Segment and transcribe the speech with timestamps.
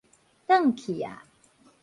[0.47, 1.05] 轉去矣